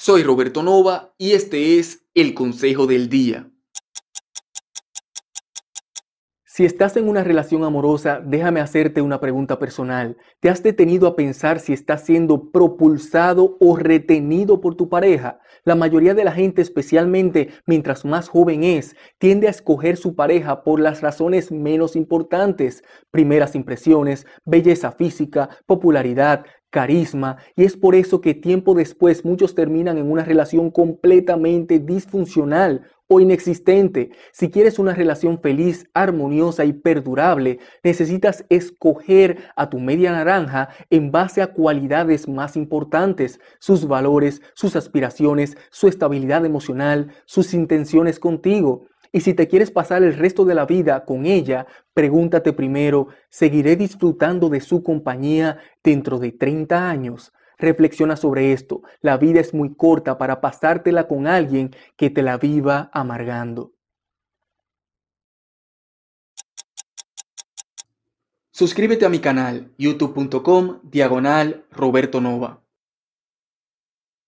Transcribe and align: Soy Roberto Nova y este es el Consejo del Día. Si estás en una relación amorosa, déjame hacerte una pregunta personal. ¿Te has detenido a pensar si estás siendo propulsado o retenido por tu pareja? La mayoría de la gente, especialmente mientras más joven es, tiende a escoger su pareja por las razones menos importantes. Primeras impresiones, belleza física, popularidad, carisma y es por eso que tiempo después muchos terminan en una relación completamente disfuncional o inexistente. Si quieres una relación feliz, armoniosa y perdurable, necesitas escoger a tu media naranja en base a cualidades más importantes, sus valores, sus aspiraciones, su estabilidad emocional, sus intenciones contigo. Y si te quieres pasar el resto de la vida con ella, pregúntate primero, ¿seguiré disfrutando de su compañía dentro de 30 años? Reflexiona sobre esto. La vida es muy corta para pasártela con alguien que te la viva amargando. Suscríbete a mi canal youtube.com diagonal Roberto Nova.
Soy 0.00 0.22
Roberto 0.22 0.62
Nova 0.62 1.12
y 1.18 1.32
este 1.32 1.80
es 1.80 2.06
el 2.14 2.32
Consejo 2.32 2.86
del 2.86 3.08
Día. 3.08 3.50
Si 6.58 6.64
estás 6.64 6.96
en 6.96 7.08
una 7.08 7.24
relación 7.24 7.64
amorosa, 7.64 8.20
déjame 8.24 8.60
hacerte 8.60 9.02
una 9.02 9.20
pregunta 9.20 9.58
personal. 9.58 10.16
¿Te 10.40 10.50
has 10.50 10.62
detenido 10.62 11.08
a 11.08 11.16
pensar 11.16 11.58
si 11.58 11.72
estás 11.72 12.04
siendo 12.04 12.50
propulsado 12.52 13.56
o 13.60 13.76
retenido 13.76 14.60
por 14.60 14.76
tu 14.76 14.88
pareja? 14.88 15.40
La 15.64 15.74
mayoría 15.74 16.14
de 16.14 16.24
la 16.24 16.32
gente, 16.32 16.62
especialmente 16.62 17.50
mientras 17.66 18.04
más 18.04 18.28
joven 18.28 18.64
es, 18.64 18.96
tiende 19.18 19.46
a 19.46 19.50
escoger 19.50 19.96
su 19.96 20.14
pareja 20.14 20.62
por 20.62 20.80
las 20.80 21.00
razones 21.00 21.52
menos 21.52 21.94
importantes. 21.94 22.82
Primeras 23.10 23.54
impresiones, 23.54 24.26
belleza 24.44 24.90
física, 24.90 25.48
popularidad, 25.66 26.44
carisma 26.70 27.38
y 27.56 27.64
es 27.64 27.76
por 27.76 27.94
eso 27.94 28.20
que 28.20 28.34
tiempo 28.34 28.74
después 28.74 29.24
muchos 29.24 29.54
terminan 29.54 29.98
en 29.98 30.10
una 30.10 30.24
relación 30.24 30.70
completamente 30.70 31.78
disfuncional 31.78 32.82
o 33.08 33.20
inexistente. 33.20 34.10
Si 34.32 34.50
quieres 34.50 34.78
una 34.78 34.92
relación 34.94 35.40
feliz, 35.40 35.88
armoniosa 35.94 36.66
y 36.66 36.74
perdurable, 36.74 37.58
necesitas 37.82 38.44
escoger 38.50 39.38
a 39.56 39.70
tu 39.70 39.80
media 39.80 40.12
naranja 40.12 40.68
en 40.90 41.10
base 41.10 41.40
a 41.40 41.54
cualidades 41.54 42.28
más 42.28 42.54
importantes, 42.54 43.40
sus 43.58 43.88
valores, 43.88 44.42
sus 44.54 44.76
aspiraciones, 44.76 45.56
su 45.70 45.88
estabilidad 45.88 46.44
emocional, 46.44 47.12
sus 47.24 47.54
intenciones 47.54 48.20
contigo. 48.20 48.84
Y 49.12 49.20
si 49.20 49.34
te 49.34 49.48
quieres 49.48 49.70
pasar 49.70 50.02
el 50.02 50.14
resto 50.14 50.44
de 50.44 50.54
la 50.54 50.66
vida 50.66 51.04
con 51.04 51.26
ella, 51.26 51.66
pregúntate 51.94 52.52
primero, 52.52 53.08
¿seguiré 53.28 53.76
disfrutando 53.76 54.48
de 54.48 54.60
su 54.60 54.82
compañía 54.82 55.58
dentro 55.82 56.18
de 56.18 56.32
30 56.32 56.88
años? 56.88 57.32
Reflexiona 57.58 58.16
sobre 58.16 58.52
esto. 58.52 58.82
La 59.00 59.16
vida 59.16 59.40
es 59.40 59.52
muy 59.54 59.74
corta 59.74 60.18
para 60.18 60.40
pasártela 60.40 61.08
con 61.08 61.26
alguien 61.26 61.74
que 61.96 62.10
te 62.10 62.22
la 62.22 62.36
viva 62.38 62.90
amargando. 62.92 63.72
Suscríbete 68.52 69.06
a 69.06 69.08
mi 69.08 69.20
canal 69.20 69.72
youtube.com 69.78 70.80
diagonal 70.82 71.64
Roberto 71.70 72.20
Nova. 72.20 72.60